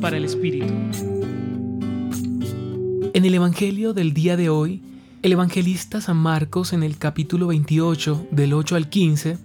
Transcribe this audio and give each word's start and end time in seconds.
Para 0.00 0.16
el 0.16 0.24
Espíritu. 0.24 0.66
En 3.14 3.24
el 3.24 3.32
Evangelio 3.32 3.92
del 3.92 4.12
día 4.12 4.36
de 4.36 4.48
hoy, 4.48 4.82
el 5.22 5.30
evangelista 5.30 6.00
San 6.00 6.16
Marcos 6.16 6.72
en 6.72 6.82
el 6.82 6.98
capítulo 6.98 7.46
28 7.46 8.26
del 8.32 8.54
8 8.54 8.74
al 8.74 8.88
15 8.88 9.38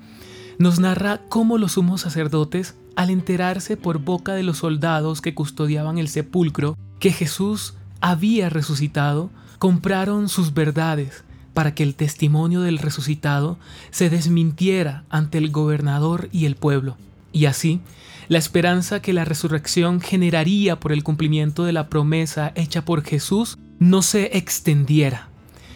nos 0.57 0.79
narra 0.79 1.21
cómo 1.29 1.59
los 1.59 1.73
sumos 1.73 2.01
sacerdotes, 2.01 2.73
al 2.95 3.11
enterarse 3.11 3.77
por 3.77 3.99
boca 3.99 4.33
de 4.33 4.41
los 4.41 4.57
soldados 4.57 5.21
que 5.21 5.35
custodiaban 5.35 5.99
el 5.99 6.07
sepulcro 6.07 6.75
que 6.99 7.11
Jesús 7.11 7.75
había 8.01 8.49
resucitado, 8.49 9.29
compraron 9.59 10.29
sus 10.29 10.55
verdades 10.55 11.25
para 11.53 11.75
que 11.75 11.83
el 11.83 11.93
testimonio 11.93 12.61
del 12.61 12.79
resucitado 12.79 13.59
se 13.91 14.09
desmintiera 14.09 15.03
ante 15.11 15.37
el 15.37 15.51
gobernador 15.51 16.27
y 16.31 16.45
el 16.45 16.55
pueblo. 16.55 16.97
Y 17.37 17.45
así, 17.45 17.81
la 18.29 18.39
esperanza 18.39 18.99
que 18.99 19.13
la 19.13 19.23
resurrección 19.23 20.01
generaría 20.01 20.79
por 20.79 20.91
el 20.91 21.03
cumplimiento 21.03 21.65
de 21.65 21.71
la 21.71 21.87
promesa 21.87 22.51
hecha 22.55 22.83
por 22.83 23.03
Jesús 23.03 23.59
no 23.77 24.01
se 24.01 24.35
extendiera. 24.35 25.29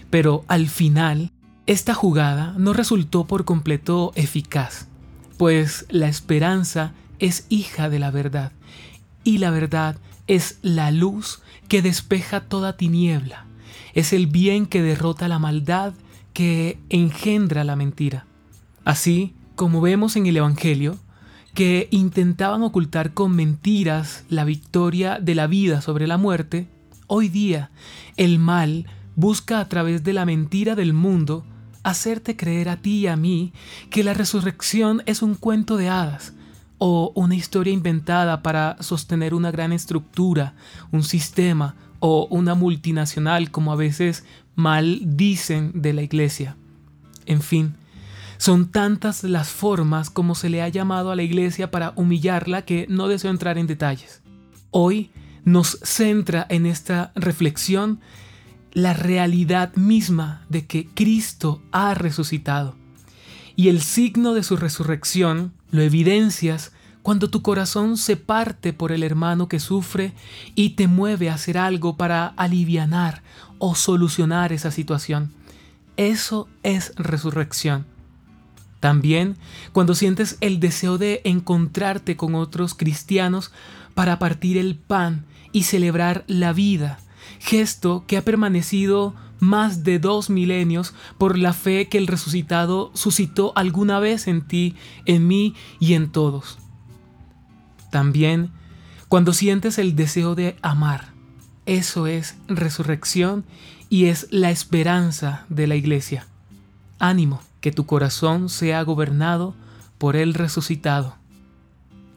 Pero 0.09 0.43
al 0.47 0.69
final, 0.69 1.31
esta 1.67 1.93
jugada 1.93 2.55
no 2.57 2.73
resultó 2.73 3.27
por 3.27 3.45
completo 3.45 4.11
eficaz, 4.15 4.87
pues 5.37 5.85
la 5.89 6.07
esperanza 6.07 6.93
es 7.19 7.45
hija 7.49 7.89
de 7.89 7.99
la 7.99 8.09
verdad, 8.09 8.53
y 9.23 9.37
la 9.37 9.51
verdad 9.51 9.97
es 10.25 10.57
la 10.63 10.89
luz 10.89 11.43
que 11.67 11.83
despeja 11.83 12.39
toda 12.41 12.75
tiniebla, 12.75 13.45
es 13.93 14.13
el 14.13 14.25
bien 14.25 14.65
que 14.65 14.81
derrota 14.81 15.27
la 15.27 15.37
maldad 15.37 15.93
que 16.33 16.79
engendra 16.89 17.63
la 17.63 17.75
mentira. 17.75 18.25
Así 18.83 19.35
como 19.55 19.79
vemos 19.79 20.15
en 20.15 20.25
el 20.25 20.37
Evangelio, 20.37 20.97
que 21.53 21.87
intentaban 21.91 22.63
ocultar 22.63 23.13
con 23.13 23.35
mentiras 23.35 24.23
la 24.29 24.45
victoria 24.45 25.19
de 25.19 25.35
la 25.35 25.47
vida 25.47 25.81
sobre 25.81 26.07
la 26.07 26.17
muerte, 26.17 26.67
hoy 27.07 27.27
día 27.27 27.71
el 28.15 28.39
mal 28.39 28.85
busca 29.15 29.59
a 29.59 29.67
través 29.67 30.03
de 30.03 30.13
la 30.13 30.25
mentira 30.25 30.75
del 30.75 30.93
mundo 30.93 31.45
hacerte 31.83 32.35
creer 32.35 32.69
a 32.69 32.77
ti 32.77 32.99
y 32.99 33.07
a 33.07 33.15
mí 33.15 33.53
que 33.89 34.03
la 34.03 34.13
resurrección 34.13 35.03
es 35.05 35.21
un 35.21 35.35
cuento 35.35 35.77
de 35.77 35.89
hadas 35.89 36.33
o 36.77 37.11
una 37.15 37.35
historia 37.35 37.73
inventada 37.73 38.41
para 38.41 38.77
sostener 38.79 39.33
una 39.33 39.51
gran 39.51 39.71
estructura, 39.71 40.55
un 40.91 41.03
sistema 41.03 41.75
o 41.99 42.27
una 42.31 42.55
multinacional 42.55 43.51
como 43.51 43.71
a 43.71 43.75
veces 43.75 44.25
mal 44.55 44.99
dicen 45.03 45.71
de 45.75 45.93
la 45.93 46.01
iglesia. 46.01 46.55
En 47.25 47.41
fin, 47.41 47.75
son 48.41 48.71
tantas 48.71 49.23
las 49.23 49.49
formas 49.49 50.09
como 50.09 50.33
se 50.33 50.49
le 50.49 50.63
ha 50.63 50.67
llamado 50.67 51.11
a 51.11 51.15
la 51.15 51.21
iglesia 51.21 51.69
para 51.69 51.93
humillarla 51.95 52.63
que 52.63 52.87
no 52.89 53.07
deseo 53.07 53.29
entrar 53.29 53.59
en 53.59 53.67
detalles. 53.67 54.23
Hoy 54.71 55.11
nos 55.45 55.77
centra 55.83 56.47
en 56.49 56.65
esta 56.65 57.11
reflexión 57.13 57.99
la 58.73 58.95
realidad 58.95 59.75
misma 59.75 60.43
de 60.49 60.65
que 60.65 60.89
Cristo 60.95 61.61
ha 61.71 61.93
resucitado. 61.93 62.75
Y 63.55 63.69
el 63.69 63.79
signo 63.79 64.33
de 64.33 64.41
su 64.41 64.57
resurrección 64.57 65.53
lo 65.69 65.83
evidencias 65.83 66.71
cuando 67.03 67.29
tu 67.29 67.43
corazón 67.43 67.95
se 67.95 68.17
parte 68.17 68.73
por 68.73 68.91
el 68.91 69.03
hermano 69.03 69.49
que 69.49 69.59
sufre 69.59 70.15
y 70.55 70.71
te 70.71 70.87
mueve 70.87 71.29
a 71.29 71.35
hacer 71.35 71.59
algo 71.59 71.95
para 71.95 72.25
alivianar 72.25 73.21
o 73.59 73.75
solucionar 73.75 74.51
esa 74.51 74.71
situación. 74.71 75.31
Eso 75.95 76.49
es 76.63 76.91
resurrección. 76.95 77.85
También 78.81 79.37
cuando 79.71 79.95
sientes 79.95 80.37
el 80.41 80.59
deseo 80.59 80.97
de 80.97 81.21
encontrarte 81.23 82.17
con 82.17 82.35
otros 82.35 82.73
cristianos 82.73 83.53
para 83.93 84.19
partir 84.19 84.57
el 84.57 84.75
pan 84.75 85.23
y 85.53 85.63
celebrar 85.63 86.25
la 86.27 86.51
vida, 86.51 86.99
gesto 87.39 88.03
que 88.07 88.17
ha 88.17 88.23
permanecido 88.23 89.13
más 89.39 89.83
de 89.83 89.99
dos 89.99 90.31
milenios 90.31 90.93
por 91.19 91.37
la 91.37 91.53
fe 91.53 91.89
que 91.89 91.99
el 91.99 92.07
resucitado 92.07 92.91
suscitó 92.95 93.53
alguna 93.55 93.99
vez 93.99 94.27
en 94.27 94.41
ti, 94.41 94.75
en 95.05 95.27
mí 95.27 95.55
y 95.79 95.93
en 95.93 96.11
todos. 96.11 96.57
También 97.91 98.49
cuando 99.09 99.31
sientes 99.31 99.77
el 99.77 99.95
deseo 99.95 100.33
de 100.33 100.55
amar, 100.63 101.13
eso 101.67 102.07
es 102.07 102.35
resurrección 102.47 103.45
y 103.89 104.05
es 104.05 104.27
la 104.31 104.49
esperanza 104.49 105.45
de 105.49 105.67
la 105.67 105.75
iglesia. 105.75 106.25
Ánimo, 107.01 107.41
que 107.61 107.71
tu 107.71 107.87
corazón 107.87 108.47
sea 108.47 108.83
gobernado 108.83 109.55
por 109.97 110.15
el 110.15 110.35
resucitado. 110.35 111.15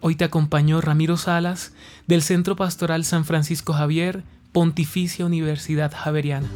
Hoy 0.03 0.15
te 0.15 0.25
acompañó 0.25 0.83
Ramiro 0.83 1.17
Salas 1.17 1.73
del 2.07 2.21
Centro 2.21 2.55
Pastoral 2.55 3.07
San 3.07 3.25
Francisco 3.25 3.73
Javier 3.73 4.25
Pontificia 4.53 5.25
Universidad 5.25 5.91
Javeriana. 5.97 6.51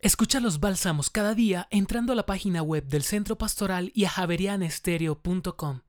Escucha 0.00 0.38
los 0.38 0.60
bálsamos 0.60 1.08
cada 1.08 1.34
día 1.34 1.66
entrando 1.70 2.12
a 2.12 2.16
la 2.16 2.26
página 2.26 2.62
web 2.62 2.86
del 2.86 3.02
Centro 3.02 3.38
Pastoral 3.38 3.90
y 3.94 4.04
a 4.04 4.10
javerianestereo.com. 4.10 5.85